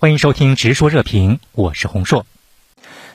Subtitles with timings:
[0.00, 2.24] 欢迎收听《直说热评》，我是洪硕。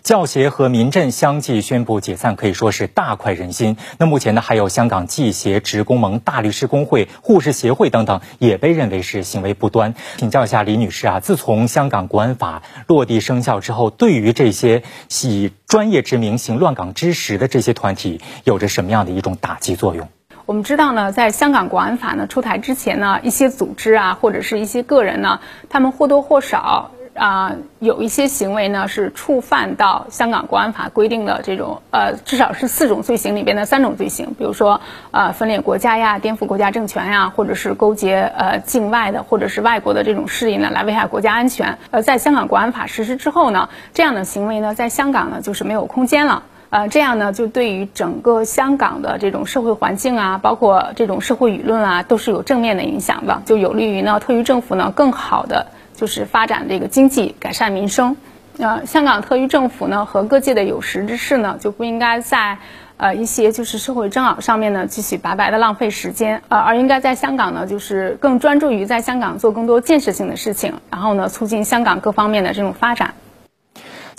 [0.03, 3.77] 教协和民阵相继宣布解散，可以说是大快人心。
[3.97, 9.95] 那目前呢，还有香港记协、职工盟、大律师工会、护士协会等等，也被认为是行为不端。
[10.17, 14.83] 请教一下李女士啊，自从香港国安法落地生效之后，对于这些
[15.23, 20.09] 以专业之名行乱港之实的这些团体，有着什么样的一种打击作用？
[20.45, 25.39] 我们知道呢，在香港国安法呢出台之前呢，一些组织啊，或者是一些个人呢，
[25.69, 26.91] 他们或多或少。
[27.15, 34.81] 啊，有一些行为呢是触犯到香港国安法规定的这种呃，至少是四种罪行里边的三种罪行，比如说
[35.11, 41.77] 呃分裂国家呀、颠覆国家政权呀，或者是勾结呃境外的或者是外国的这种势力呢来危害国家安全。
[41.91, 46.41] 呃，在香港国安法实施之后呢，这样的行为呢在香港呢就是没有空间了。
[46.73, 55.67] 呃，这样呢就对于整个香港的这种社会环境啊，包括这种社会舆论啊，都是有正面的影响的，就有利于呢特区政府呢更好的。
[55.95, 58.17] 就是发展这个经济，改善民生。
[58.57, 62.57] 呃，香港特区政府呢和各界的有识之士呢就不应该在
[62.97, 73.13] 呃一些就是社会争拗上面呢继续白白的浪费时间，呃，而应该在香港呢就是更专注于在香港做更多建设性的事情，然后呢促进香港各方面的这种发展。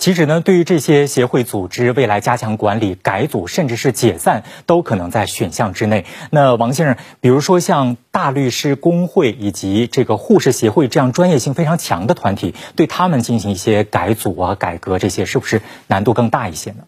[0.05, 6.05] 其实呢，对于这些协会组织，未来加强管理、改组，甚至是解散，都可能在选项之内。
[6.29, 16.83] 那王先生，比如说像大律师工会以及这个护士协会这样专业性非常强的团体，对他们进行一些改组啊、改革，这些是不是难度更大一些呢？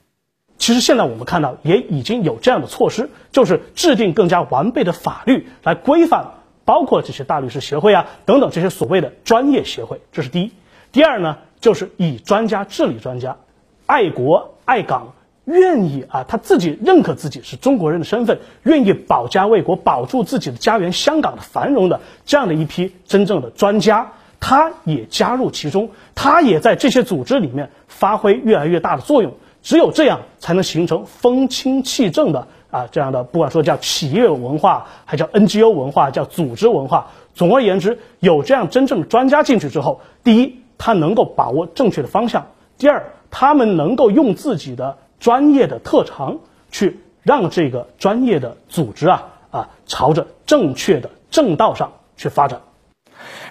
[0.60, 6.34] 其实现在我们看到，也已经有这样的措施，就是制定更加完备的法律来规范，
[6.66, 10.02] 包括这些大律师协会啊等等这些所谓的专业协会。
[10.12, 10.52] 这是第一。
[10.92, 11.38] 第二呢？
[11.68, 13.36] 就是以专家治理专家，
[13.88, 15.12] 爱国爱港，
[15.44, 29.34] 愿意啊，他自己认可自己是中国人的身份，愿意保家卫国，保住自己的家园香港的繁荣的这样的一批真正的专家，他也加入其中，他也在这些组织里面发挥越来越大的作用。
[29.62, 37.08] 只有这样，才能形成风清气正的啊这样的，不管说叫企业文化，还叫 NGO 文化，叫组织文化。
[37.36, 40.62] 总而言之，有这样真正的专家进去之后，第一。
[40.78, 42.48] 他能够把握正确的方向。
[42.78, 46.40] 第二，他们能够用自己的专业的特长，
[46.72, 52.62] 去让这个专业的组织啊啊，朝着正确的正道上去发展。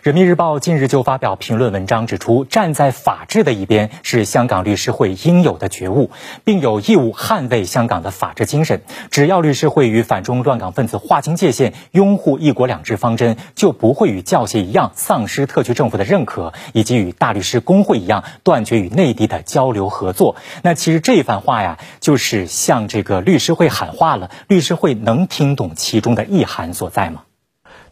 [0.02, 6.10] 人民日报近日就发表评论文章，指出站在法治的一边是香港律师会应有的觉悟，
[6.44, 8.82] 并有义务捍卫香港的法治精神。
[9.10, 20.36] 只要律师会与反中乱港分子划清界限，拥护一国两制方针，就不会与教协一样丧失特区政府的认可，以及与大律师工会一样断绝与内地的交流合作。
[20.62, 24.30] 那其实这番话呀，就是向这个律师会喊话了。
[24.46, 27.22] 律师会能听懂其中的意涵所在吗？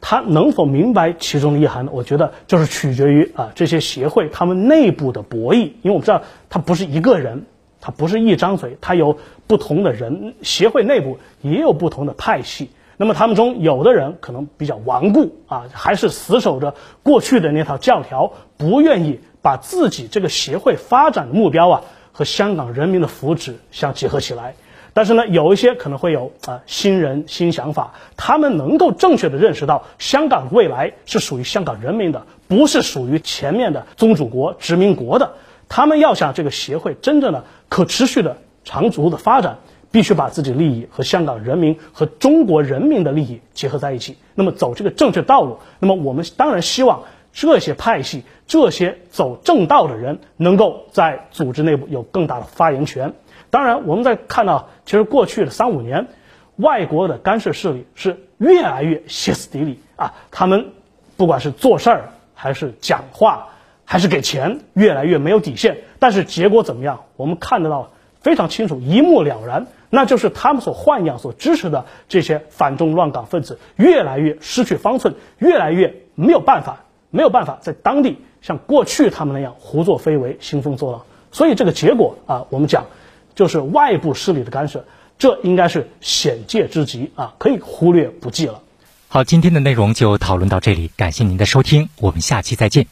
[0.06, 1.90] 他能否明白其中的意涵呢？
[1.94, 6.20] 我觉得就是取决于啊这些协会他们内部的博弈，因为我们知道
[6.50, 7.46] 他不是一个人，
[7.80, 9.16] 他不是一张嘴，他有
[9.46, 12.68] 不同的人，协会内部也有不同的派系。
[12.98, 21.80] 那么他们中有的人可能比较顽固啊，还是死守着过去的那套教条，不愿意把自己这个协会发展的目标啊
[22.12, 24.54] 和香港人民的福祉相结合起来。
[24.94, 35.32] 但是呢，有一些可能会有啊新人新想法，他们能够正确的认识到香港未来是属于香港人民的，不是属于前面的宗主国殖民国的。
[35.68, 39.58] 他们要想这个协会真正的可持续的长足的发展，
[39.90, 44.16] 必须把自己利益和香港人民和中国人民的利益结合在一起。
[44.36, 47.02] 那么走这个正确道路，那么我们当然希望
[47.34, 53.12] 这些派系、这些走正道的人能够在组织内部有更大的发言权。
[53.50, 56.06] 当然，我们在看到，其实过去的三五年，
[56.56, 60.14] 外国的干涉势力是越来越歇斯底里啊！
[60.30, 60.72] 他们
[61.16, 63.48] 不管是做事儿，还是讲话，
[63.84, 65.78] 还是给钱，越来越没有底线。
[65.98, 67.00] 但是结果怎么样？
[67.16, 67.90] 我们看得到
[68.20, 76.83] 非常清楚，一目了然，那就是他们所豢养、所支持的这些反中乱港分子，越来越失去方寸，越来越没有办法，
[77.14, 81.00] 没有办法在当地像过去他们那样胡作非为、兴风作浪。
[81.32, 82.84] 所以这个结果啊，我们讲。
[83.34, 84.84] 就是外部势力的干涉，
[85.18, 88.62] 这应该是显界之极啊，可以忽略不计了。
[89.08, 92.86] 好，今天的内容就讨论到这里，感谢您的收听，我们下期再见。